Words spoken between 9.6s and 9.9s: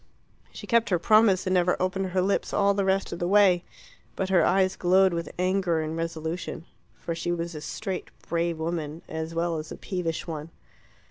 a